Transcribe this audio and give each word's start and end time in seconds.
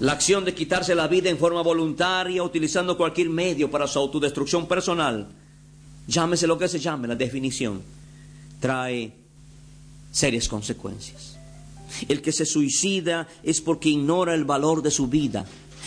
La 0.00 0.12
acción 0.12 0.46
de 0.46 0.54
quitarse 0.54 0.94
la 0.94 1.08
vida 1.08 1.28
en 1.28 1.36
forma 1.36 1.62
voluntaria, 1.62 2.42
utilizando 2.42 2.96
cualquier 2.96 3.28
medio 3.28 3.70
para 3.70 3.86
su 3.86 3.98
autodestrucción 3.98 4.66
personal, 4.66 5.28
llámese 6.06 6.46
lo 6.46 6.56
que 6.56 6.68
se 6.68 6.78
llame, 6.78 7.06
la 7.06 7.14
definición, 7.14 7.82
trae 8.60 9.12
serias 10.10 10.48
consecuencias. 10.48 11.36
El 12.08 12.22
que 12.22 12.32
se 12.32 12.46
suicida 12.46 13.28
es 13.42 13.60
porque 13.60 13.90
ignora 13.90 14.34
el 14.34 14.44
valor 14.44 14.82
de 14.82 14.90
su 14.90 15.08
vida. 15.08 15.44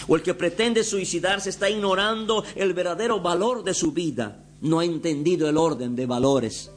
O 0.07 0.15
el 0.15 0.21
que 0.21 0.35
pretende 0.35 0.83
suicidarse 0.83 1.49
está 1.49 1.69
ignorando 1.69 2.43
el 2.55 2.73
verdadero 2.73 3.19
valor 3.19 3.63
de 3.63 3.73
su 3.73 3.93
vida. 3.93 4.43
No 4.61 4.79
ha 4.79 4.85
entendido 4.85 5.49
el 5.49 5.57
orden 5.57 5.95
de 5.95 6.05
valores. 6.05 6.69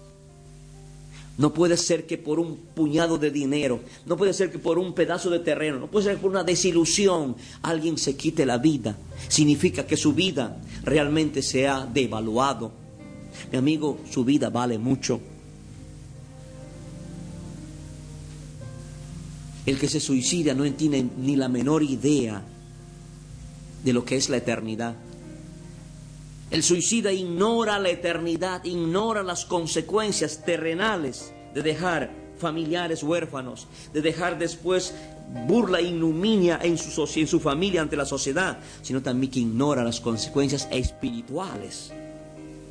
No 1.38 1.52
puede 1.52 1.76
ser 1.76 2.06
que 2.06 2.16
por 2.16 2.38
un 2.38 2.56
puñado 2.56 3.18
de 3.18 3.30
dinero, 3.30 3.80
no 4.06 4.16
puede 4.16 4.32
ser 4.32 4.50
que 4.50 4.58
por 4.58 4.78
un 4.78 4.94
pedazo 4.94 5.28
de 5.28 5.40
terreno, 5.40 5.78
no 5.78 5.90
puede 5.90 6.06
ser 6.06 6.16
que 6.16 6.22
por 6.22 6.30
una 6.30 6.44
desilusión 6.44 7.36
alguien 7.62 7.98
se 7.98 8.16
quite 8.16 8.46
la 8.46 8.56
vida. 8.56 8.96
Significa 9.28 9.86
que 9.86 9.98
su 9.98 10.14
vida 10.14 10.62
realmente 10.82 11.42
se 11.42 11.68
ha 11.68 11.84
devaluado. 11.84 12.72
Mi 13.52 13.58
amigo, 13.58 13.98
su 14.10 14.24
vida 14.24 14.48
vale 14.48 14.78
mucho. 14.78 15.20
El 19.66 19.78
que 19.78 19.88
se 19.88 20.00
suicida 20.00 20.54
no 20.54 20.70
tiene 20.72 21.06
ni 21.18 21.36
la 21.36 21.48
menor 21.48 21.82
idea 21.82 22.42
de 23.84 23.92
lo 23.92 24.04
que 24.04 24.16
es 24.16 24.30
la 24.30 24.38
eternidad. 24.38 24.94
El 26.50 26.62
suicida 26.62 27.12
ignora 27.12 27.78
la 27.78 27.90
eternidad, 27.90 28.64
ignora 28.64 29.22
las 29.22 29.44
consecuencias 29.44 30.44
terrenales 30.44 31.32
de 31.54 31.62
dejar 31.62 32.12
familiares 32.38 33.02
huérfanos, 33.02 33.66
de 33.92 34.00
dejar 34.00 34.38
después 34.38 34.94
burla 35.48 35.80
ignominia 35.80 36.60
en 36.62 36.78
su, 36.78 37.08
en 37.16 37.26
su 37.26 37.40
familia 37.40 37.82
ante 37.82 37.96
la 37.96 38.06
sociedad, 38.06 38.58
sino 38.82 39.02
también 39.02 39.32
que 39.32 39.40
ignora 39.40 39.82
las 39.82 40.00
consecuencias 40.00 40.68
espirituales 40.70 41.92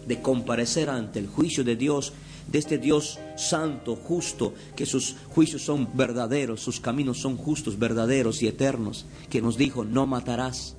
de 0.07 0.21
comparecer 0.21 0.89
ante 0.89 1.19
el 1.19 1.27
juicio 1.27 1.63
de 1.63 1.75
Dios, 1.75 2.13
de 2.47 2.59
este 2.59 2.77
Dios 2.77 3.19
santo, 3.35 3.95
justo, 3.95 4.53
que 4.75 4.85
sus 4.85 5.15
juicios 5.33 5.63
son 5.63 5.89
verdaderos, 5.95 6.61
sus 6.61 6.79
caminos 6.79 7.19
son 7.19 7.37
justos, 7.37 7.77
verdaderos 7.79 8.41
y 8.41 8.47
eternos, 8.47 9.05
que 9.29 9.41
nos 9.41 9.57
dijo, 9.57 9.83
no 9.83 10.05
matarás. 10.05 10.75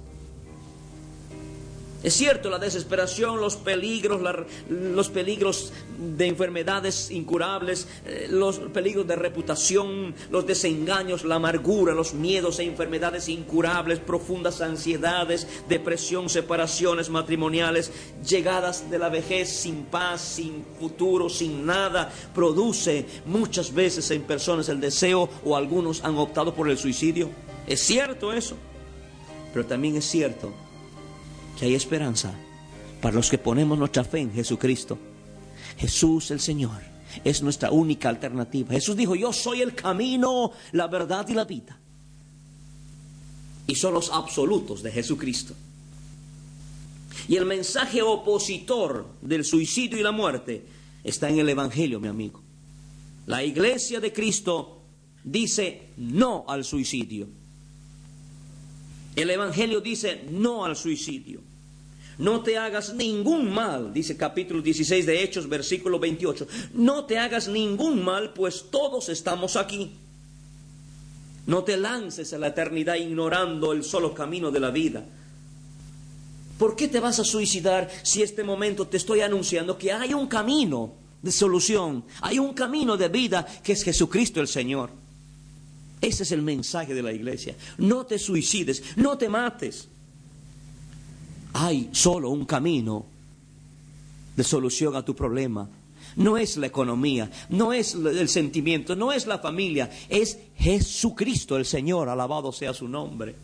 Es 2.07 2.15
cierto, 2.15 2.51
la 2.51 2.61
desesperación, 2.61 3.41
los 3.41 3.57
peligros, 3.57 4.23
los 4.69 5.09
peligros 5.09 5.73
de 5.99 6.29
enfermedades 6.29 7.11
incurables, 7.11 7.89
eh, 8.07 8.29
los 8.31 8.61
peligros 8.61 9.09
de 9.09 9.17
reputación, 9.17 10.15
los 10.31 10.47
desengaños, 10.47 11.25
la 11.25 11.35
amargura, 11.35 11.95
los 11.95 12.15
miedos 12.15 12.61
e 12.61 12.63
enfermedades 12.63 13.29
incurables, 13.29 13.99
profundas 13.99 14.61
ansiedades, 14.61 15.49
depresión, 15.69 16.29
separaciones 16.29 17.11
matrimoniales, 17.11 17.91
llegadas 18.25 18.89
de 18.89 19.01
la 19.01 19.09
vejez 19.09 19.49
sin 19.49 19.87
paz, 19.87 20.21
sin 20.21 20.65
futuro, 20.79 21.29
sin 21.29 21.67
nada, 21.67 22.13
produce 22.33 23.05
muchas 23.25 23.75
veces 23.75 24.13
en 24.13 24.23
personas 24.23 24.69
el 24.69 24.81
deseo 24.81 25.29
o 25.45 25.57
algunos 25.57 26.05
han 26.05 26.17
optado 26.19 26.55
por 26.55 26.71
el 26.71 26.79
suicidio. 26.79 27.31
Es 27.67 27.81
cierto 27.81 28.33
eso, 28.33 28.57
pero 29.53 29.67
también 29.67 29.97
es 29.97 30.05
cierto 30.05 30.66
que 31.59 31.67
hay 31.67 31.75
esperanza 31.75 32.35
para 33.01 33.15
los 33.15 33.31
que 33.31 33.39
ponemos 33.39 33.79
nuestra 33.79 34.05
fe 34.05 34.21
en 34.21 34.33
Jesucristo. 34.33 34.99
Jesús 35.79 36.31
el 36.31 36.41
Señor 36.41 36.83
es 37.25 37.43
nuestra 37.43 37.71
única 37.71 38.09
alternativa. 38.09 38.73
Jesús 38.73 38.97
dijo, 38.97 39.15
yo 39.15 39.33
soy 39.33 39.63
el 39.63 39.75
camino, 39.75 40.53
la 40.73 40.87
verdad 40.87 41.27
y 41.29 41.35
la 41.35 41.45
vida. 41.45 41.79
Y 43.67 43.75
son 43.75 43.95
los 43.95 44.11
absolutos 44.11 44.83
de 44.83 44.93
Jesucristo. 44.93 45.55
Y 47.29 47.37
el 47.37 47.47
mensaje 47.47 48.03
opositor 48.03 49.07
del 49.23 49.45
suicidio 49.45 49.99
y 49.99 50.03
la 50.03 50.13
muerte 50.13 50.65
está 51.03 51.29
en 51.29 51.39
el 51.39 51.49
Evangelio, 51.49 51.99
mi 51.99 52.09
amigo. 52.09 52.43
La 53.27 53.43
iglesia 53.43 53.99
de 53.99 54.13
Cristo 54.13 54.83
dice 55.25 55.91
no 55.97 56.45
al 56.47 56.65
suicidio. 56.65 57.29
El 59.17 59.31
Evangelio 59.31 59.81
dice 59.81 60.25
no 60.31 60.65
al 60.65 60.77
suicidio. 60.77 61.41
No 62.19 62.43
te 62.43 62.57
hagas 62.57 62.95
ningún 62.95 63.53
mal, 63.53 63.93
dice 63.93 64.17
capítulo 64.17 64.63
16 64.63 65.05
de 65.05 65.23
Hechos, 65.23 65.49
versículo 65.49 65.99
28. 65.99 66.47
No 66.75 67.05
te 67.05 67.19
hagas 67.19 67.49
ningún 67.49 68.05
mal, 68.05 68.33
pues 68.33 68.67
todos 68.71 69.09
estamos 69.09 69.57
aquí. 69.57 69.93
No 71.47 71.65
te 71.65 71.77
lances 71.77 72.33
a 72.33 72.39
la 72.39 72.49
eternidad 72.49 72.97
ignorando 72.97 73.73
el 73.73 73.85
solo 73.85 74.15
camino 74.15 74.51
de 74.51 74.61
la 74.61 74.71
vida. 74.71 75.05
¿Por 76.59 76.75
qué 76.75 76.89
te 76.89 77.01
vas 77.01 77.19
a 77.19 77.25
suicidar 77.25 77.91
si 78.03 78.23
este 78.23 78.43
momento 78.43 78.87
te 78.87 78.97
estoy 78.97 79.21
anunciando 79.21 79.77
que 79.77 79.93
hay 79.93 80.15
un 80.15 80.27
camino 80.27 80.95
de 81.23 81.33
solución, 81.33 82.05
hay 82.23 82.39
un 82.39 82.55
camino 82.55 82.97
de 82.97 83.09
vida 83.09 83.47
que 83.63 83.73
es 83.73 83.83
Jesucristo 83.83 84.41
el 84.41 84.49
Señor? 84.49 84.91
Ese 86.07 86.23
es 86.23 86.31
el 86.31 86.41
mensaje 86.41 86.95
de 86.95 87.03
la 87.03 87.13
iglesia. 87.13 87.57
No 87.79 88.07
te 88.07 88.17
suicides, 88.17 88.81
no 88.95 89.19
te 89.19 89.29
mates. 89.29 89.89
Hay 91.53 91.89
solo 91.91 92.31
un 92.31 92.45
camino 92.45 93.05
de 94.37 94.45
solución 94.45 94.95
a 94.95 95.05
tu 95.05 95.17
problema. 95.17 95.69
No 96.15 96.39
es 96.39 96.57
la 96.59 96.69
economía, 96.69 97.29
no 97.49 97.73
es 97.73 97.95
el 97.95 98.29
sentimiento, 98.29 98.95
no 98.95 99.13
es 99.13 99.27
la 99.27 99.41
familia, 99.41 99.91
es 100.09 100.39
Jesucristo 100.57 101.57
el 101.57 101.65
Señor, 101.65 102.09
alabado 102.09 102.53
sea 102.53 102.73
su 102.73 102.87
nombre. 102.87 103.35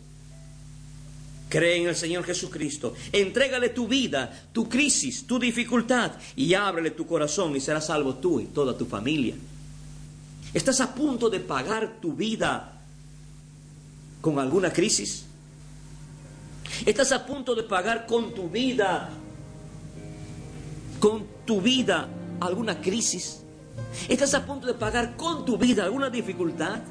Cree 1.49 1.81
en 1.81 1.89
el 1.89 1.97
Señor 1.97 2.23
Jesucristo, 2.23 2.93
entrégale 3.11 3.69
tu 3.69 3.89
vida, 3.89 4.47
tu 4.53 4.69
crisis, 4.69 5.27
tu 5.27 5.37
dificultad 5.37 6.13
y 6.37 6.53
ábrele 6.53 6.91
tu 6.91 7.05
corazón 7.05 7.57
y 7.57 7.59
serás 7.59 7.87
salvo 7.87 8.15
tú 8.15 8.39
y 8.39 8.45
toda 8.45 8.77
tu 8.77 8.85
familia. 8.85 9.35
¿Estás 10.53 10.81
a 10.81 10.93
punto 10.93 11.29
de 11.29 11.39
pagar 11.39 11.97
tu 11.99 12.13
vida 12.13 12.79
con 14.21 14.37
alguna 14.37 14.71
crisis? 14.71 15.25
¿Estás 16.85 17.11
a 17.11 17.25
punto 17.25 17.55
de 17.55 17.63
pagar 17.63 18.05
con 18.05 18.33
tu 18.33 18.49
vida, 18.49 19.09
con 20.99 21.25
tu 21.45 21.59
vida 21.59 22.07
alguna 22.39 22.79
crisis? 22.81 23.41
¿Estás 24.07 24.33
a 24.35 24.45
punto 24.45 24.67
de 24.67 24.75
pagar 24.75 25.15
con 25.17 25.43
tu 25.43 25.57
vida 25.57 25.85
alguna 25.85 26.09
dificultad? 26.09 26.81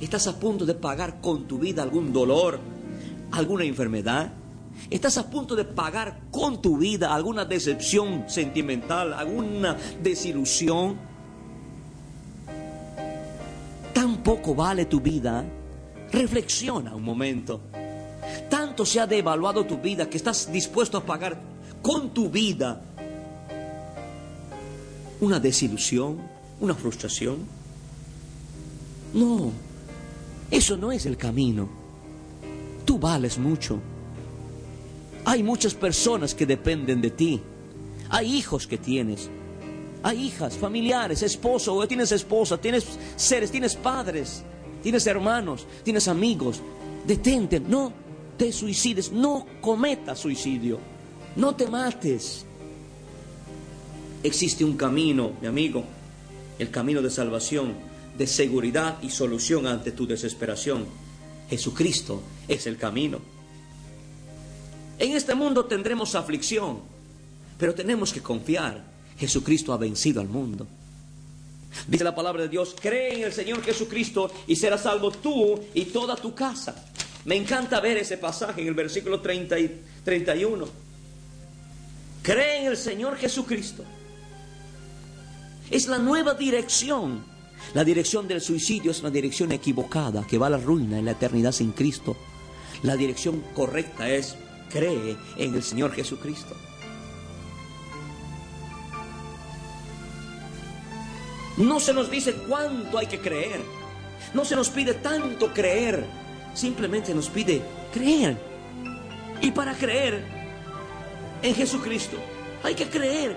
¿Estás 0.00 0.26
a 0.26 0.38
punto 0.38 0.66
de 0.66 0.74
pagar 0.74 1.20
con 1.20 1.46
tu 1.46 1.58
vida 1.58 1.82
algún 1.84 2.12
dolor, 2.12 2.58
alguna 3.30 3.64
enfermedad? 3.64 4.32
¿Estás 4.90 5.18
a 5.18 5.30
punto 5.30 5.54
de 5.54 5.64
pagar 5.64 6.20
con 6.30 6.60
tu 6.60 6.78
vida 6.78 7.14
alguna 7.14 7.44
decepción 7.44 8.24
sentimental, 8.28 9.12
alguna 9.12 9.76
desilusión? 10.02 11.07
Poco 14.28 14.54
vale 14.54 14.84
tu 14.84 15.00
vida? 15.00 15.42
Reflexiona 16.12 16.94
un 16.94 17.02
momento. 17.02 17.62
Tanto 18.50 18.84
se 18.84 19.00
ha 19.00 19.06
devaluado 19.06 19.64
tu 19.64 19.78
vida 19.78 20.10
que 20.10 20.18
estás 20.18 20.52
dispuesto 20.52 20.98
a 20.98 21.06
pagar 21.06 21.40
con 21.80 22.10
tu 22.12 22.28
vida 22.28 22.78
una 25.22 25.40
desilusión, 25.40 26.18
una 26.60 26.74
frustración. 26.74 27.38
No, 29.14 29.50
eso 30.50 30.76
no 30.76 30.92
es 30.92 31.06
el 31.06 31.16
camino. 31.16 31.66
Tú 32.84 32.98
vales 32.98 33.38
mucho. 33.38 33.80
Hay 35.24 35.42
muchas 35.42 35.72
personas 35.72 36.34
que 36.34 36.44
dependen 36.44 37.00
de 37.00 37.10
ti. 37.12 37.40
Hay 38.10 38.36
hijos 38.36 38.66
que 38.66 38.76
tienes. 38.76 39.30
Hay 40.02 40.26
hijas, 40.26 40.56
familiares, 40.56 41.22
esposo, 41.22 41.86
tienes 41.86 42.12
esposa, 42.12 42.58
tienes 42.58 42.86
seres, 43.16 43.50
tienes 43.50 43.74
padres, 43.74 44.42
tienes 44.82 45.06
hermanos, 45.06 45.66
tienes 45.82 46.06
amigos. 46.08 46.60
Detente, 47.06 47.58
no 47.58 47.92
te 48.36 48.52
suicides, 48.52 49.10
no 49.10 49.46
cometas 49.60 50.20
suicidio, 50.20 50.78
no 51.36 51.54
te 51.56 51.66
mates. 51.66 52.46
Existe 54.22 54.64
un 54.64 54.76
camino, 54.76 55.32
mi 55.40 55.48
amigo, 55.48 55.84
el 56.58 56.70
camino 56.70 57.02
de 57.02 57.10
salvación, 57.10 57.74
de 58.16 58.26
seguridad 58.26 58.98
y 59.02 59.10
solución 59.10 59.66
ante 59.66 59.92
tu 59.92 60.06
desesperación. 60.06 60.86
Jesucristo 61.50 62.22
es 62.46 62.66
el 62.66 62.76
camino. 62.76 63.20
En 64.98 65.12
este 65.12 65.34
mundo 65.34 65.64
tendremos 65.64 66.14
aflicción, 66.14 66.80
pero 67.56 67.74
tenemos 67.74 68.12
que 68.12 68.20
confiar. 68.20 68.97
Jesucristo 69.18 69.72
ha 69.72 69.76
vencido 69.76 70.20
al 70.20 70.28
mundo. 70.28 70.66
Dice 71.86 72.04
la 72.04 72.14
palabra 72.14 72.42
de 72.42 72.48
Dios, 72.48 72.74
cree 72.80 73.14
en 73.16 73.24
el 73.24 73.32
Señor 73.32 73.62
Jesucristo 73.62 74.30
y 74.46 74.56
serás 74.56 74.82
salvo 74.82 75.10
tú 75.10 75.60
y 75.74 75.86
toda 75.86 76.16
tu 76.16 76.34
casa. 76.34 76.84
Me 77.24 77.36
encanta 77.36 77.80
ver 77.80 77.98
ese 77.98 78.16
pasaje 78.16 78.62
en 78.62 78.68
el 78.68 78.74
versículo 78.74 79.20
30 79.20 79.58
y 79.58 79.80
31. 80.04 80.66
Cree 82.22 82.60
en 82.60 82.66
el 82.66 82.76
Señor 82.76 83.16
Jesucristo. 83.16 83.84
Es 85.70 85.88
la 85.88 85.98
nueva 85.98 86.34
dirección. 86.34 87.24
La 87.74 87.84
dirección 87.84 88.28
del 88.28 88.40
suicidio 88.40 88.92
es 88.92 89.00
una 89.00 89.10
dirección 89.10 89.52
equivocada 89.52 90.26
que 90.26 90.38
va 90.38 90.46
a 90.46 90.50
la 90.50 90.58
ruina 90.58 90.98
en 90.98 91.04
la 91.04 91.12
eternidad 91.12 91.52
sin 91.52 91.72
Cristo. 91.72 92.16
La 92.82 92.96
dirección 92.96 93.42
correcta 93.54 94.08
es 94.08 94.36
cree 94.70 95.16
en 95.36 95.54
el 95.54 95.62
Señor 95.62 95.92
Jesucristo. 95.92 96.56
No 101.58 101.80
se 101.80 101.92
nos 101.92 102.08
dice 102.08 102.34
cuánto 102.34 102.98
hay 102.98 103.06
que 103.06 103.18
creer. 103.18 103.60
No 104.32 104.44
se 104.44 104.54
nos 104.54 104.70
pide 104.70 104.94
tanto 104.94 105.52
creer. 105.52 106.04
Simplemente 106.54 107.12
nos 107.12 107.28
pide 107.28 107.60
creer. 107.92 108.38
Y 109.40 109.50
para 109.50 109.74
creer 109.74 110.24
en 111.42 111.54
Jesucristo 111.54 112.16
hay 112.62 112.74
que 112.74 112.86
creer. 112.86 113.36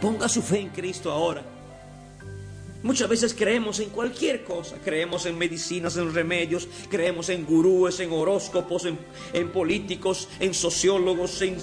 Ponga 0.00 0.28
su 0.28 0.42
fe 0.42 0.60
en 0.60 0.70
Cristo 0.70 1.12
ahora. 1.12 1.44
Muchas 2.82 3.08
veces 3.08 3.34
creemos 3.34 3.78
en 3.78 3.90
cualquier 3.90 4.42
cosa, 4.42 4.76
creemos 4.82 5.26
en 5.26 5.36
medicinas, 5.36 5.98
en 5.98 6.14
remedios, 6.14 6.66
creemos 6.88 7.28
en 7.28 7.44
gurúes, 7.44 8.00
en 8.00 8.10
horóscopos, 8.10 8.86
en, 8.86 9.48
políticos, 9.50 10.28
en 10.40 10.54
sociólogos, 10.54 11.42
en, 11.42 11.58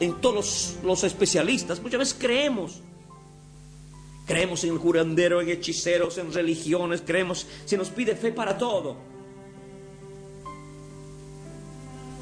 en 0.00 0.20
todos 0.22 0.76
los 0.82 1.04
especialistas. 1.04 1.80
Muchas 1.80 1.98
veces 1.98 2.16
creemos. 2.18 2.80
Creemos 4.32 4.64
en 4.64 4.72
el 4.72 4.78
curandero, 4.78 5.42
en 5.42 5.50
hechiceros, 5.50 6.16
en 6.16 6.32
religiones, 6.32 7.02
creemos, 7.04 7.46
se 7.66 7.76
nos 7.76 7.90
pide 7.90 8.16
fe 8.16 8.32
para 8.32 8.56
todo. 8.56 8.96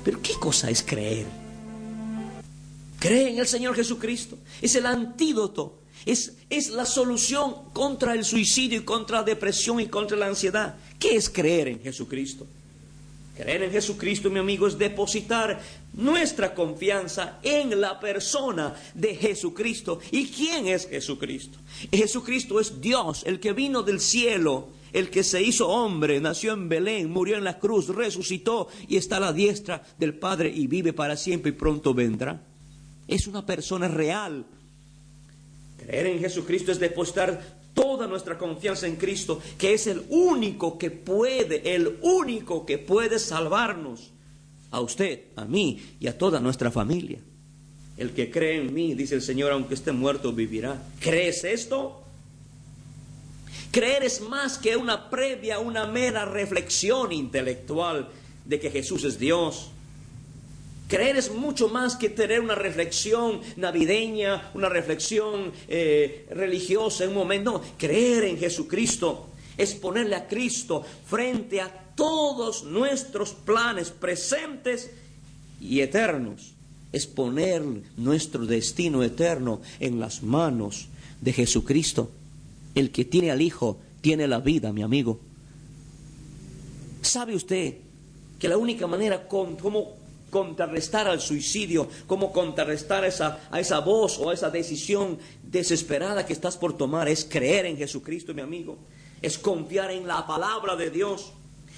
Pero 0.04 0.20
¿qué 0.20 0.34
cosa 0.34 0.68
es 0.70 0.82
creer? 0.82 1.26
Cree 2.98 3.30
en 3.30 3.38
el 3.38 3.46
Señor 3.46 3.76
Jesucristo. 3.76 4.38
Es 4.60 4.74
el 4.74 4.86
antídoto. 4.86 5.78
Es, 6.04 6.32
es 6.50 6.70
la 6.70 6.84
solución 6.84 7.54
contra 7.72 8.14
el 8.14 8.24
suicidio 8.24 8.80
y 8.80 8.84
contra 8.84 9.18
la 9.18 9.22
depresión 9.22 9.78
y 9.78 9.86
contra 9.86 10.16
la 10.16 10.26
ansiedad. 10.26 10.74
¿Qué 10.98 11.14
es 11.14 11.30
creer 11.30 11.68
en 11.68 11.80
Jesucristo? 11.80 12.44
Creer 13.36 13.62
en 13.62 13.70
Jesucristo, 13.70 14.30
mi 14.30 14.40
amigo, 14.40 14.66
es 14.66 14.76
depositar 14.76 15.60
nuestra 15.94 16.54
confianza 16.54 17.38
en 17.42 17.80
la 17.80 17.98
persona 17.98 18.74
de 18.94 19.14
Jesucristo. 19.14 20.00
¿Y 20.10 20.28
quién 20.28 20.68
es 20.68 20.88
Jesucristo? 20.88 21.58
Jesucristo 21.92 22.60
es 22.60 22.80
Dios, 22.80 23.22
el 23.26 23.40
que 23.40 23.52
vino 23.52 23.82
del 23.82 24.00
cielo, 24.00 24.68
el 24.92 25.10
que 25.10 25.22
se 25.22 25.42
hizo 25.42 25.68
hombre, 25.68 26.20
nació 26.20 26.52
en 26.52 26.68
Belén, 26.68 27.10
murió 27.10 27.36
en 27.36 27.44
la 27.44 27.58
cruz, 27.58 27.88
resucitó 27.88 28.68
y 28.88 28.96
está 28.96 29.18
a 29.18 29.20
la 29.20 29.32
diestra 29.32 29.84
del 29.98 30.14
Padre 30.14 30.52
y 30.54 30.66
vive 30.66 30.92
para 30.92 31.16
siempre 31.16 31.50
y 31.50 31.54
pronto 31.54 31.94
vendrá. 31.94 32.40
Es 33.06 33.26
una 33.26 33.44
persona 33.44 33.88
real. 33.88 34.44
Creer 35.78 36.06
en 36.06 36.20
Jesucristo 36.20 36.72
es 36.72 36.78
depositar 36.78 37.60
toda 37.74 38.06
nuestra 38.06 38.36
confianza 38.36 38.86
en 38.86 38.96
Cristo, 38.96 39.40
que 39.58 39.74
es 39.74 39.86
el 39.86 40.04
único 40.10 40.76
que 40.78 40.90
puede, 40.90 41.74
el 41.74 41.98
único 42.02 42.66
que 42.66 42.78
puede 42.78 43.18
salvarnos. 43.18 44.10
A 44.70 44.80
usted, 44.80 45.20
a 45.36 45.44
mí 45.44 45.80
y 45.98 46.06
a 46.06 46.16
toda 46.16 46.40
nuestra 46.40 46.70
familia. 46.70 47.18
El 47.96 48.12
que 48.12 48.30
cree 48.30 48.60
en 48.60 48.72
mí, 48.72 48.94
dice 48.94 49.14
el 49.14 49.22
Señor, 49.22 49.52
aunque 49.52 49.74
esté 49.74 49.92
muerto, 49.92 50.32
vivirá. 50.32 50.82
¿Crees 51.00 51.44
esto? 51.44 52.02
Creer 53.70 54.04
es 54.04 54.20
más 54.20 54.58
que 54.58 54.76
una 54.76 55.10
previa, 55.10 55.58
una 55.58 55.86
mera 55.86 56.24
reflexión 56.24 57.12
intelectual 57.12 58.08
de 58.44 58.58
que 58.58 58.70
Jesús 58.70 59.04
es 59.04 59.18
Dios. 59.18 59.70
Creer 60.88 61.16
es 61.16 61.32
mucho 61.32 61.68
más 61.68 61.94
que 61.94 62.10
tener 62.10 62.40
una 62.40 62.56
reflexión 62.56 63.40
navideña, 63.56 64.50
una 64.54 64.68
reflexión 64.68 65.52
eh, 65.68 66.26
religiosa 66.30 67.04
en 67.04 67.10
un 67.10 67.16
momento. 67.16 67.52
No, 67.52 67.62
creer 67.78 68.24
en 68.24 68.38
Jesucristo 68.38 69.28
es 69.56 69.74
ponerle 69.74 70.16
a 70.16 70.26
Cristo 70.26 70.84
frente 71.06 71.60
a 71.60 71.89
todos 72.00 72.64
nuestros 72.64 73.32
planes 73.32 73.90
presentes 73.90 74.90
y 75.60 75.80
eternos. 75.80 76.54
Es 76.92 77.06
poner 77.06 77.62
nuestro 77.98 78.46
destino 78.46 79.02
eterno 79.02 79.60
en 79.80 80.00
las 80.00 80.22
manos 80.22 80.88
de 81.20 81.34
Jesucristo. 81.34 82.10
El 82.74 82.90
que 82.90 83.04
tiene 83.04 83.30
al 83.30 83.42
Hijo 83.42 83.76
tiene 84.00 84.26
la 84.28 84.40
vida, 84.40 84.72
mi 84.72 84.80
amigo. 84.82 85.20
¿Sabe 87.02 87.34
usted 87.36 87.74
que 88.38 88.48
la 88.48 88.56
única 88.56 88.86
manera 88.86 89.28
con, 89.28 89.56
como 89.56 89.92
contrarrestar 90.30 91.06
al 91.06 91.20
suicidio, 91.20 91.86
cómo 92.06 92.32
contrarrestar 92.32 93.04
esa, 93.04 93.40
a 93.50 93.60
esa 93.60 93.80
voz 93.80 94.18
o 94.18 94.30
a 94.30 94.34
esa 94.34 94.48
decisión 94.48 95.18
desesperada 95.42 96.24
que 96.24 96.32
estás 96.32 96.56
por 96.56 96.78
tomar, 96.78 97.08
es 97.08 97.26
creer 97.26 97.66
en 97.66 97.76
Jesucristo, 97.76 98.32
mi 98.32 98.40
amigo, 98.40 98.78
es 99.20 99.36
confiar 99.36 99.90
en 99.90 100.06
la 100.06 100.26
palabra 100.26 100.76
de 100.76 100.88
Dios, 100.88 101.32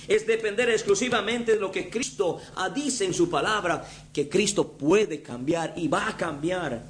es 0.08 0.26
depender 0.26 0.70
exclusivamente 0.70 1.52
de 1.52 1.60
lo 1.60 1.70
que 1.70 1.88
Cristo 1.88 2.38
dice 2.74 3.04
en 3.04 3.14
su 3.14 3.28
palabra, 3.30 3.86
que 4.12 4.28
Cristo 4.28 4.68
puede 4.72 5.22
cambiar 5.22 5.74
y 5.76 5.88
va 5.88 6.08
a 6.08 6.16
cambiar. 6.16 6.82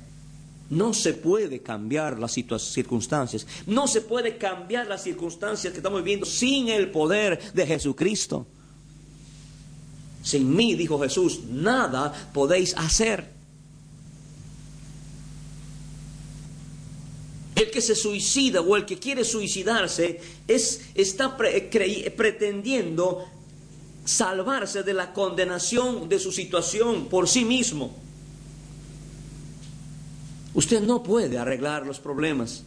No 0.71 0.95
se 0.95 1.13
puede 1.13 1.61
cambiar 1.61 2.19
las 2.19 2.33
circunstancias, 2.33 3.47
no 3.67 3.87
se 3.87 4.01
puede 4.01 4.39
cambiar 4.39 4.87
las 4.87 5.03
circunstancias 5.03 5.73
que 5.73 5.81
estamos 5.81 6.03
viviendo 6.03 6.25
sin 6.25 6.69
el 6.69 6.91
poder 6.91 7.39
de 7.53 7.67
Jesucristo. 7.67 8.47
Sin 10.23 10.55
mí, 10.55 10.75
dijo 10.75 11.01
Jesús, 11.01 11.41
nada 11.51 12.31
podéis 12.33 12.77
hacer. 12.79 13.42
El 17.63 17.71
que 17.71 17.81
se 17.81 17.95
suicida 17.95 18.61
o 18.61 18.77
el 18.77 18.85
que 18.85 18.99
quiere 18.99 19.23
suicidarse 19.25 20.21
es, 20.49 20.81
está 20.97 21.37
pretendiendo 21.37 23.25
salvarse 24.05 24.83
de 24.83 24.93
la 24.93 25.13
condenación 25.13 26.09
de 26.09 26.19
su 26.19 26.33
situación 26.33 27.07
por 27.07 27.29
sí 27.29 27.45
mismo. 27.45 27.95
Usted 30.55 30.83
no 30.83 31.05
puede 31.05 31.39
arreglar 31.39 31.87
los 31.87 32.01
problemas. 32.01 32.65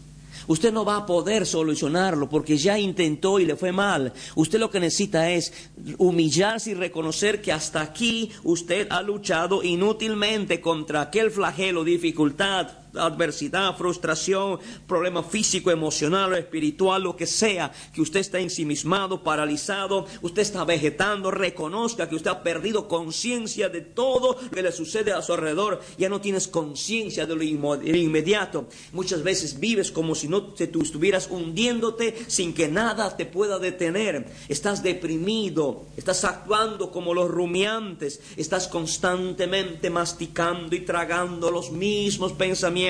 Usted 0.48 0.72
no 0.72 0.86
va 0.86 0.96
a 0.96 1.06
poder 1.06 1.46
solucionarlo 1.46 2.30
porque 2.30 2.58
ya 2.58 2.80
intentó 2.80 3.38
y 3.42 3.46
le 3.46 3.58
fue 3.58 3.74
mal. 3.74 4.14
Usted 4.36 4.60
lo 4.60 4.70
que 4.70 4.80
necesita 4.80 5.30
es 5.30 5.52
humillarse 5.98 6.72
y 6.72 6.74
reconocer 6.74 7.42
que 7.42 7.52
hasta 7.52 7.82
aquí 7.82 8.32
usted 8.44 8.88
ha 8.92 9.02
luchado 9.02 9.62
inútilmente 9.62 10.62
contra 10.62 11.02
aquel 11.02 11.32
flagelo, 11.32 11.84
dificultad, 11.84 12.85
adversidad, 12.98 13.76
frustración, 13.78 14.60
problema 14.88 15.24
físico, 15.24 15.72
emocional 15.72 16.34
o 16.34 16.36
espiritual, 16.36 17.04
lo 17.04 17.16
que 17.16 17.28
sea, 17.28 17.72
que 17.94 18.02
usted 18.02 18.20
está 18.20 18.40
ensimismado, 18.40 19.24
paralizado, 19.24 20.06
usted 20.22 20.42
está 20.42 20.64
vegetando, 20.64 21.32
reconozca 21.32 22.08
que 22.08 22.16
usted 22.16 22.32
ha 22.32 22.44
perdido 22.44 22.88
conciencia 22.88 23.70
de 23.70 23.82
todo 23.82 24.38
lo 24.42 24.52
que 24.52 24.62
le 24.62 24.72
sucede 24.72 25.12
a 25.14 25.22
su 25.22 25.34
alrededor, 25.34 25.82
ya 25.98 26.10
no 26.10 26.22
tienes 26.22 26.48
conciencia 26.48 27.26
de 27.26 27.36
lo 27.36 27.44
inmediato. 27.44 28.68
Muchas 28.94 29.24
veces 29.24 29.60
vives 29.60 29.92
como 29.92 30.16
si 30.16 30.28
no 30.28 30.54
te, 30.54 30.68
tú 30.68 30.82
estuvieras 30.82 31.28
hundiéndote 31.30 32.16
sin 32.28 32.54
que 32.54 32.68
nada 32.68 33.16
te 33.18 33.26
pueda 33.26 33.60
detener. 33.60 34.28
Estás 34.50 34.84
deprimido, 34.84 35.86
estás 35.98 36.24
actuando 36.24 36.92
como 36.92 37.14
los 37.14 37.30
rumiantes, 37.30 38.22
estás 38.38 38.68
constantemente 38.68 39.90
masticando 39.90 40.76
y 40.76 40.82
tragando 40.82 41.52
los 41.52 41.72
mismos 41.72 42.34
pensamientos 42.34 42.85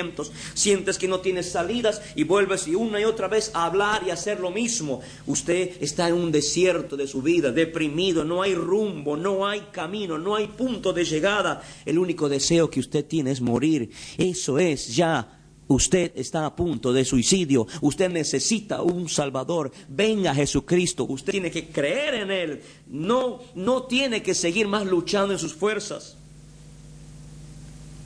sientes 0.53 0.97
que 0.97 1.07
no 1.07 1.19
tienes 1.19 1.51
salidas 1.51 2.01
y 2.15 2.23
vuelves 2.23 2.67
y 2.67 2.75
una 2.75 2.99
y 2.99 3.05
otra 3.05 3.27
vez 3.27 3.51
a 3.53 3.65
hablar 3.65 4.03
y 4.05 4.11
hacer 4.11 4.39
lo 4.39 4.51
mismo. 4.51 5.01
Usted 5.25 5.81
está 5.81 6.07
en 6.07 6.15
un 6.15 6.31
desierto 6.31 6.97
de 6.97 7.07
su 7.07 7.21
vida, 7.21 7.51
deprimido, 7.51 8.23
no 8.23 8.41
hay 8.41 8.55
rumbo, 8.55 9.17
no 9.17 9.47
hay 9.47 9.61
camino, 9.71 10.17
no 10.17 10.35
hay 10.35 10.47
punto 10.47 10.93
de 10.93 11.05
llegada. 11.05 11.61
El 11.85 11.99
único 11.99 12.29
deseo 12.29 12.69
que 12.69 12.79
usted 12.79 13.05
tiene 13.05 13.31
es 13.31 13.41
morir. 13.41 13.89
Eso 14.17 14.59
es 14.59 14.95
ya 14.95 15.35
Usted 15.67 16.11
está 16.15 16.45
a 16.45 16.55
punto 16.55 16.93
de 16.93 17.03
suicidio. 17.03 17.65
Usted 17.81 18.09
necesita 18.09 18.81
un 18.81 19.09
Salvador. 19.09 19.71
Venga 19.89 20.33
Jesucristo. 20.35 21.05
Usted 21.05 21.31
tiene 21.31 21.49
que 21.49 21.67
creer 21.67 22.15
en 22.15 22.31
Él. 22.31 22.61
No, 22.87 23.39
no 23.55 23.83
tiene 23.83 24.21
que 24.21 24.35
seguir 24.35 24.67
más 24.67 24.85
luchando 24.85 25.33
en 25.33 25.39
sus 25.39 25.55
fuerzas. 25.55 26.17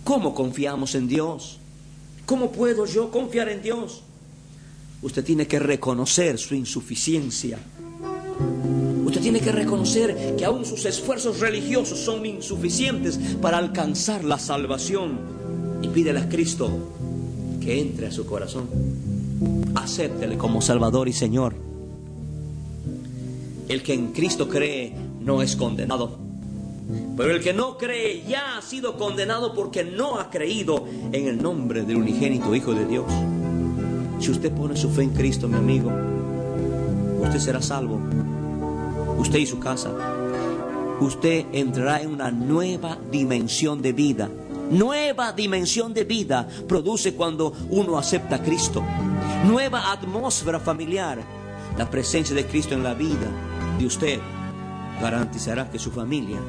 ¿Cómo 0.06 0.34
confiamos 0.34 0.96
en 0.96 1.08
Dios? 1.08 1.59
¿Cómo 2.30 2.52
puedo 2.52 2.86
yo 2.86 3.10
confiar 3.10 3.50
en 3.50 3.64
Dios? 3.64 4.04
Usted 5.02 5.24
tiene 5.24 5.48
que 5.48 5.58
reconocer 5.58 6.38
su 6.38 6.54
insuficiencia. 6.54 7.58
Usted 9.04 9.20
tiene 9.20 9.40
que 9.40 9.52
reconocer 9.52 10.36
que 10.38 10.46
aún 10.46 10.64
sus 10.64 10.86
esfuerzos 10.86 11.40
religiosos 11.40 11.98
son 11.98 12.28
insuficientes 12.28 13.18
para 13.42 13.58
alcanzar 13.58 14.24
la 14.24 14.38
salvación. 14.38 15.18
Y 15.82 15.88
pídele 15.88 16.20
a 16.20 16.30
Cristo 16.30 16.70
que 17.60 17.82
entre 17.82 18.06
a 18.06 18.12
su 18.12 18.28
corazón. 18.28 18.70
Acéptele 19.74 20.38
como 20.38 20.62
Salvador 20.62 21.10
y 21.10 21.14
Señor. 21.14 21.56
El 23.68 23.82
que 23.82 23.96
en 23.96 24.12
Cristo 24.12 24.48
cree 24.48 24.94
no 25.20 25.42
es 25.42 25.56
condenado. 25.56 26.30
Pero 27.18 27.32
el 27.32 27.42
que 27.42 27.54
no 27.54 27.78
cree 27.78 28.24
ya 28.28 28.58
ha 28.58 28.62
sido 28.62 28.98
condenado 28.98 29.54
porque 29.54 29.84
no 29.84 30.20
ha 30.20 30.30
creído 30.30 30.86
en 31.12 31.28
el 31.28 31.42
nombre 31.42 31.84
del 31.84 31.98
unigénito 31.98 32.54
Hijo 32.56 32.74
de 32.74 32.86
Dios. 32.86 33.06
Si 34.20 34.32
usted 34.32 34.52
pone 34.52 34.76
su 34.76 34.90
fe 34.90 35.04
en 35.04 35.12
Cristo, 35.12 35.48
mi 35.48 35.56
amigo, 35.56 35.92
usted 37.22 37.40
será 37.40 37.62
salvo. 37.62 38.00
Usted 39.18 39.40
y 39.40 39.46
su 39.46 39.60
casa. 39.60 39.92
Usted 41.00 41.46
entrará 41.52 42.02
en 42.02 42.10
una 42.10 42.32
nueva 42.32 42.98
dimensión 43.12 43.82
de 43.82 43.94
vida. 43.94 44.30
Nueva 44.72 45.34
dimensión 45.34 45.94
de 45.94 46.04
vida 46.04 46.48
produce 46.68 47.14
cuando 47.16 47.54
uno 47.70 47.98
acepta 47.98 48.36
a 48.36 48.44
Cristo. 48.44 48.84
Nueva 49.46 49.92
atmósfera 49.92 50.60
familiar. 50.60 51.20
La 51.78 51.90
presencia 51.90 52.36
de 52.36 52.46
Cristo 52.46 52.74
en 52.74 52.84
la 52.84 52.94
vida 52.94 53.32
de 53.78 53.86
usted 53.86 54.20
garantizará 55.02 55.70
que 55.72 55.80
su 55.80 55.92
familia 55.92 56.40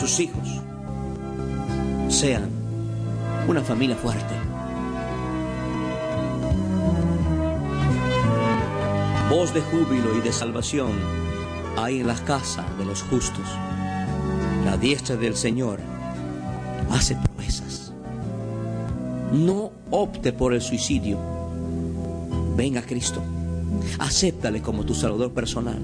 sus 0.00 0.18
hijos 0.18 0.48
sean 2.08 2.59
una 3.50 3.62
familia 3.62 3.96
fuerte. 3.96 4.32
Voz 9.28 9.52
de 9.52 9.60
júbilo 9.60 10.16
y 10.16 10.20
de 10.20 10.32
salvación 10.32 10.92
hay 11.76 11.98
en 12.00 12.06
las 12.06 12.20
casas 12.20 12.64
de 12.78 12.84
los 12.84 13.02
justos. 13.02 13.44
La 14.64 14.76
diestra 14.76 15.16
del 15.16 15.34
Señor 15.34 15.80
hace 16.90 17.16
proezas. 17.16 17.92
No 19.32 19.72
opte 19.90 20.32
por 20.32 20.54
el 20.54 20.60
suicidio. 20.60 21.18
Venga 22.56 22.80
a 22.80 22.84
Cristo. 22.84 23.20
Acéptale 23.98 24.62
como 24.62 24.84
tu 24.84 24.94
Salvador 24.94 25.32
personal. 25.32 25.80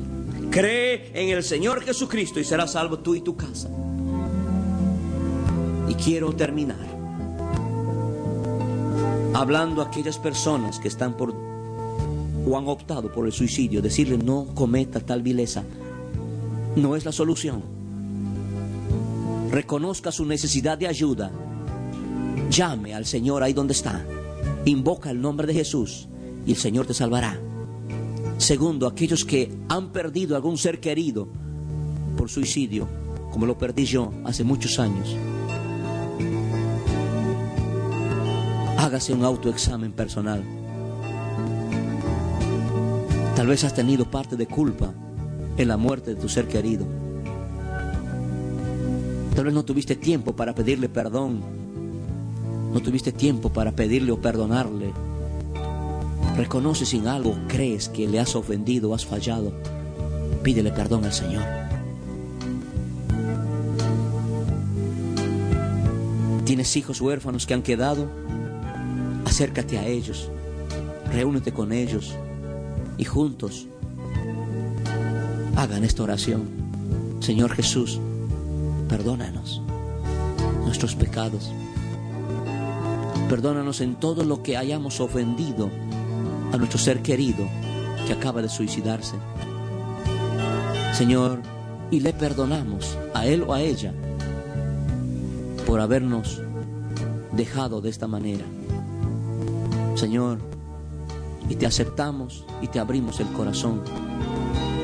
Cree 0.53 1.11
en 1.15 1.31
el 1.31 1.43
Señor 1.43 1.83
Jesucristo 1.83 2.39
y 2.39 2.45
serás 2.45 2.73
salvo 2.73 3.01
tú 3.01 3.17
y 3.17 3.23
tu 3.23 3.37
casa. 3.37 3.69
Y 5.89 5.95
quiero 5.95 6.33
terminar 6.33 6.96
hablando 9.41 9.83
a 9.83 9.87
aquellas 9.87 10.19
personas 10.19 10.81
que 10.81 10.89
están 10.89 11.15
por 11.15 11.35
o 12.49 12.57
han 12.57 12.69
optado 12.69 13.13
por 13.13 13.27
el 13.27 13.33
suicidio, 13.33 13.83
decirle 13.83 14.17
no 14.17 14.47
cometa 14.55 15.01
tal 15.01 15.21
vileza. 15.21 15.65
No 16.77 16.97
es 16.97 17.05
la 17.05 17.13
solución. 17.13 17.63
Reconozca 19.51 20.13
su 20.13 20.25
necesidad 20.25 20.79
de 20.79 20.87
ayuda. 20.87 21.31
Llame 22.51 22.95
al 22.95 23.05
Señor 23.05 23.43
ahí 23.43 23.53
donde 23.53 23.73
está. 23.73 24.07
Invoca 24.65 25.11
el 25.11 25.21
nombre 25.21 25.47
de 25.47 25.55
Jesús 25.55 26.09
y 26.47 26.53
el 26.53 26.57
Señor 26.57 26.87
te 26.87 26.95
salvará. 26.95 27.39
Segundo, 28.39 28.87
aquellos 28.87 29.25
que 29.25 29.53
han 29.69 29.91
perdido 29.91 30.37
algún 30.37 30.57
ser 30.57 30.81
querido 30.81 31.29
por 32.17 32.31
suicidio, 32.31 32.89
como 33.33 33.45
lo 33.45 33.59
perdí 33.59 33.85
yo 33.85 34.13
hace 34.25 34.45
muchos 34.45 34.79
años. 34.79 35.17
Hágase 38.87 39.13
un 39.13 39.25
autoexamen 39.25 39.91
personal. 39.91 40.45
Tal 43.35 43.47
vez 43.49 43.65
has 43.65 43.75
tenido 43.75 44.09
parte 44.09 44.37
de 44.37 44.47
culpa 44.47 44.93
en 45.57 45.69
la 45.69 45.77
muerte 45.77 46.15
de 46.15 46.21
tu 46.21 46.29
ser 46.29 46.47
querido. 46.47 46.87
Tal 49.35 49.45
vez 49.45 49.53
no 49.53 49.65
tuviste 49.65 49.97
tiempo 49.97 50.37
para 50.37 50.55
pedirle 50.55 50.89
perdón. 50.89 51.41
No 52.73 52.81
tuviste 52.81 53.11
tiempo 53.11 53.49
para 53.49 53.73
pedirle 53.73 54.13
o 54.13 54.21
perdonarle. 54.21 54.93
Reconoces 56.37 56.95
en 56.95 57.09
algo, 57.09 57.35
crees 57.49 57.89
que 57.89 58.07
le 58.07 58.21
has 58.21 58.37
ofendido 58.37 58.91
o 58.91 58.95
has 58.95 59.05
fallado. 59.05 59.53
Pídele 60.45 60.71
perdón 60.71 61.05
al 61.05 61.13
Señor. 61.13 61.43
¿Tienes 66.45 66.77
hijos 66.77 67.01
huérfanos 67.01 67.47
que 67.47 67.55
han 67.55 67.63
quedado? 67.63 68.09
Acércate 69.37 69.77
a 69.77 69.87
ellos, 69.87 70.31
reúnete 71.13 71.53
con 71.53 71.71
ellos 71.71 72.15
y 72.97 73.05
juntos 73.05 73.67
hagan 75.57 75.85
esta 75.85 76.05
oración. 76.05 76.49
Señor 77.21 77.53
Jesús, 77.53 78.01
perdónanos 78.89 79.61
nuestros 80.65 80.95
pecados. 80.95 81.53
Perdónanos 83.29 83.83
en 83.83 83.97
todo 83.97 84.25
lo 84.25 84.43
que 84.43 84.57
hayamos 84.57 85.01
ofendido 85.01 85.69
a 86.55 86.57
nuestro 86.57 86.79
ser 86.79 87.03
querido 87.03 87.47
que 88.07 88.15
acaba 88.15 88.41
de 88.41 88.49
suicidarse. 88.49 89.17
Señor, 90.95 91.43
y 91.91 92.01
le 92.01 92.15
perdonamos 92.15 92.97
a 93.13 93.27
él 93.27 93.43
o 93.43 93.53
a 93.53 93.61
ella 93.61 93.93
por 95.67 95.79
habernos 95.79 96.41
dejado 97.33 97.83
de 97.83 97.91
esta 97.91 98.07
manera. 98.07 98.47
Señor, 99.97 100.39
y 101.49 101.55
te 101.57 101.65
aceptamos 101.65 102.45
y 102.61 102.69
te 102.69 102.79
abrimos 102.79 103.19
el 103.21 103.29
corazón 103.29 103.81